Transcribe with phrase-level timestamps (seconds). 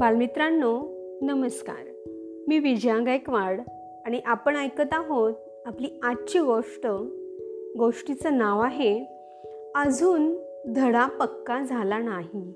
[0.00, 0.82] बालमित्रांनो
[1.22, 2.10] नमस्कार.
[2.48, 3.60] मी विजया गायकवाड
[4.06, 5.34] आणि आपण ऐकत आहोत
[5.66, 6.86] आपली आजची गोष्ट.
[7.78, 9.04] गोष्टीचं नाव आहे
[9.74, 10.34] अजून
[10.72, 12.52] धडा पक्का झाला नाही.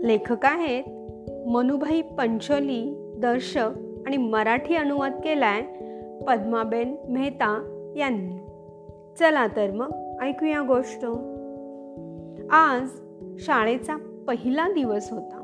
[0.00, 0.84] लेखक आहेत
[1.48, 3.70] मनुभाई पंचोली दर्शक
[4.06, 5.62] आणि मराठी अनुवाद केलाय
[6.26, 7.52] पद्माबेन मेहता
[7.96, 8.36] यांनी.
[9.18, 11.04] चला तर मग ऐकूया गोष्ट.
[12.50, 12.88] आज
[13.38, 15.39] शाळेचा पहिला दिवस होता.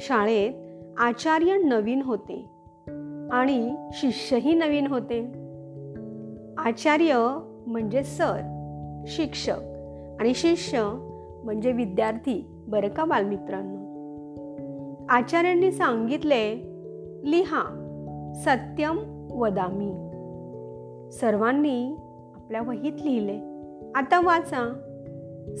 [0.00, 0.52] शाळेत
[0.98, 2.50] आचार्य नवीन होते
[3.32, 5.20] आणि शिष्यही नवीन होते.
[6.58, 8.40] आचार्य म्हणजे सर
[9.06, 9.60] शिक्षक
[10.20, 10.90] आणि शिष्य
[11.44, 13.80] म्हणजे विद्यार्थी बरं का बालमित्रांनो?
[15.08, 16.56] आचार्यांनी सांगितले
[17.24, 17.76] लिहा
[18.44, 18.98] सत्यम
[19.32, 19.92] वदामी.
[21.12, 21.96] सर्वांनी
[22.34, 23.36] आपल्या वहीत लिहिले.
[23.94, 24.72] आता वाचा.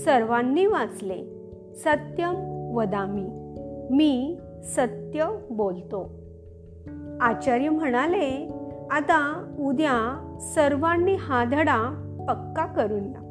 [0.04, 1.24] सर्वांनी वाचले
[1.74, 2.34] सत्यम
[2.76, 3.39] वदामी.
[3.90, 6.10] मी सत्य बोलतो.
[7.20, 8.52] आचार्य म्हणाले
[8.90, 13.26] आता उद्या सर्वांनी हा धडा पक्का करून या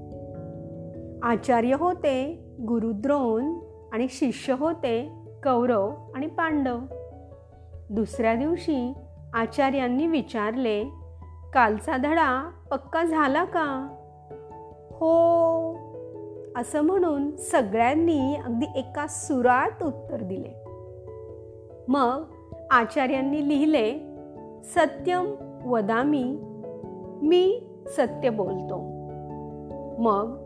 [1.23, 3.53] आचार्य होते गुरुद्रोण
[3.91, 5.11] आणि शिष्य होते
[5.43, 6.77] कौरव आणि पांडव.
[7.89, 8.93] दुसऱ्या दिवशी
[9.33, 10.83] आचार्यांनी विचारले
[11.53, 13.95] कालचा धडा पक्का झाला का?
[14.91, 15.19] हो
[16.59, 20.63] असं म्हणून सगळ्यांनी अगदी एका सुरात उत्तर दिले.
[21.87, 22.23] मग
[22.71, 24.15] आचार्यांनी लिहिले
[24.63, 25.35] सत्यम
[25.65, 26.23] वदामी
[27.21, 28.77] मी सत्य बोलतो.
[30.01, 30.37] मग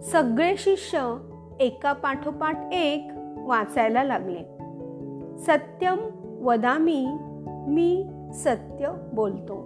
[0.00, 1.16] सगळे शिष्य
[1.60, 4.40] एका पाठोपाठ एक वाचायला लागले.
[5.38, 5.98] सत्यम
[6.42, 7.06] वदामी
[7.68, 9.56] मी सत्य बोलतो.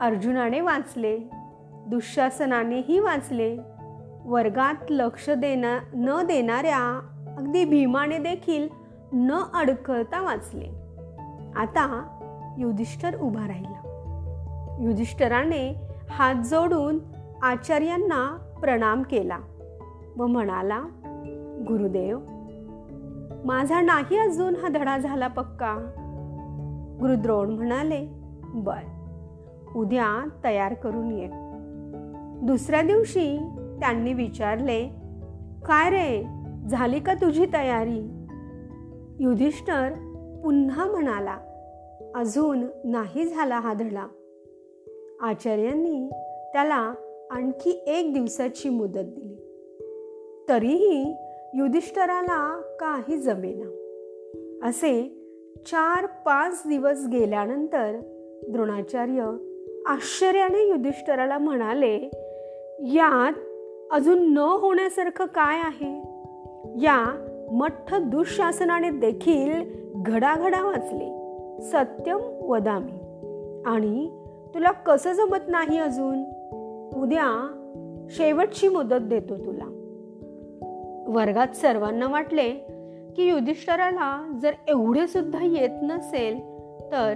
[0.00, 1.18] अर्जुनाने वाचले
[1.86, 3.56] दुःशासनानेही वाचले
[4.24, 7.00] वर्गात लक्ष देना न देणाऱ्या
[7.38, 8.68] अगदी भीमाने देखील
[9.12, 10.66] न अडखळता वाचले.
[11.56, 12.08] आता
[12.58, 13.80] युधिष्ठर उभा राहिला.
[14.80, 15.74] युधिष्ठराने
[16.10, 16.98] हात जोडून
[17.42, 19.38] आचार्यांना प्रणाम केला
[20.16, 20.82] व म्हणाला
[21.68, 22.18] गुरुदेव
[23.44, 25.90] माझा नाही अजून हा धडा झाला पक्का?
[27.00, 28.08] गुरुद्रोण म्हणाले
[28.44, 28.80] बर
[29.76, 31.28] उद्या तयार करून ये.
[32.46, 33.38] दुसऱ्या दिवशी
[33.80, 34.88] त्यांनी विचारले
[35.66, 36.24] काय रे
[36.68, 38.10] झाली का तुझी तयारी?
[39.20, 39.92] युधिष्ठर
[40.44, 41.38] पुन्हा म्हणाला
[42.14, 44.08] अजून नाही झाला हा धडा.
[45.20, 46.08] आचार्यांनी
[46.52, 46.94] त्याला
[47.30, 49.36] आणखी एक दिवसाची मुदत दिली.
[50.48, 51.14] तरीही
[51.54, 53.80] युधिष्ठराला काही जमेना.
[54.68, 55.20] असे
[55.66, 58.00] चार पाच दिवस गेल्यानंतर
[58.48, 59.36] द्रोणाचार्य
[59.86, 62.10] आश्चर्याने युधिष्ठराला म्हणाले
[62.78, 63.32] यात
[63.94, 66.00] अजून न होण्यासारखं काय आहे?
[66.84, 69.64] या मठ्ठ दुःशासनाने देखील
[69.96, 71.18] घडाघडा वाचले.
[71.62, 72.92] सत्यम वदामी.
[73.66, 74.08] आणि
[74.54, 76.24] तुला कसं जमत नाही अजून?
[77.02, 77.50] उद्या
[78.10, 79.64] शेवटची मुदत देतो तुला.
[81.08, 82.50] वर्गात सर्वांना वाटले
[83.16, 86.40] की युधिष्ठराला जर एवढे सुद्धा येत नसेल
[86.92, 87.14] तर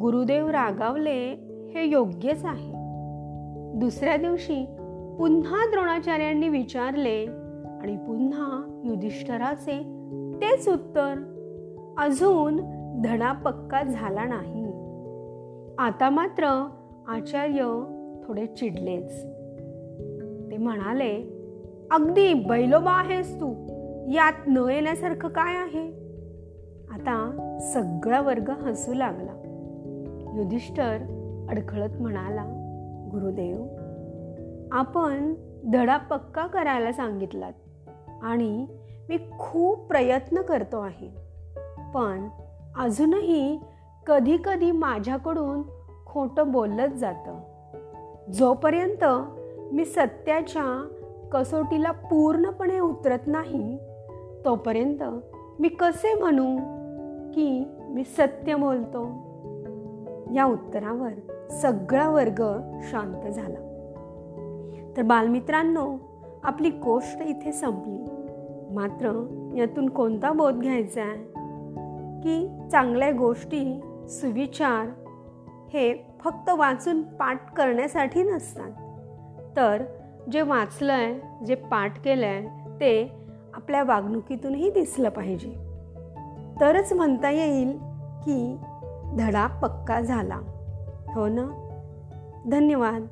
[0.00, 1.34] गुरुदेव रागावले
[1.74, 2.72] हे योग्यच आहे.
[3.74, 4.66] दुसऱ्या दिवशी
[5.18, 7.26] पुन्हा द्रोणाचार्यांनी विचारले
[7.82, 9.78] आणि पुन्हा युधिष्ठराचे
[10.42, 11.34] तेच उत्तर.
[11.98, 12.56] अजून
[13.04, 14.64] धडा पक्का झाला नाही.
[15.78, 16.68] आता मात्र
[17.08, 17.62] आचार्य
[18.24, 19.22] थोडे चिडलेच.
[20.50, 21.40] ते म्हणाले
[21.90, 23.52] अगदी बैलोबा आहेस तू.
[24.12, 25.88] यात न येण्यासारखं काय आहे?
[26.90, 27.38] आता
[27.74, 29.32] सगळा वर्ग हसू लागला.
[30.36, 30.96] युधिष्ठर
[31.50, 32.44] अडखळत म्हणाला
[33.12, 33.66] गुरुदेव
[34.72, 35.34] आपण
[35.72, 37.52] धडा पक्का करायला सांगितलात.
[38.22, 38.66] आणि
[39.08, 41.08] मी खूप प्रयत्न करतो आहे.
[41.94, 42.28] पण
[42.78, 43.60] अजूनही
[44.06, 45.62] कधी कधी माझ्याकडून
[46.06, 47.38] खोटं बोललंच जातं.
[48.32, 49.04] जोपर्यंत
[49.72, 50.88] मी सत्याच्या
[51.32, 53.78] कसोटीला पूर्णपणे उतरत नाही
[54.44, 55.02] तोपर्यंत
[55.60, 56.56] मी कसे म्हणू
[57.34, 59.04] की मी सत्य बोलतो?
[60.34, 61.12] या उत्तरावर
[61.48, 62.44] सगळा वर्ग
[62.82, 63.67] शांत झाला.
[64.98, 65.98] तर बालमित्रांनो
[66.44, 68.04] आपली गोष्ट इथे संपली.
[68.74, 71.24] मात्र यातून कोणता बोध घ्यायचा आहे?
[72.20, 74.86] की चांगल्या गोष्टी सुविचार
[75.72, 78.70] हे फक्त वाचून पाठ करण्यासाठी नसतात.
[79.56, 79.82] तर
[80.32, 83.12] जे वाचलं आहे जे पाठ केलं आहे ते
[83.54, 85.54] आपल्या वागणुकीतूनही दिसलं पाहिजे.
[86.60, 87.78] तरच म्हणता येईल
[88.24, 88.56] की
[89.18, 90.38] धडा पक्का झाला.
[91.14, 91.68] हो ना?
[92.50, 93.06] धन्यवाद.